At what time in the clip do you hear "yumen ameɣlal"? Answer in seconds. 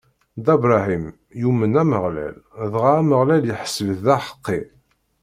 1.41-2.35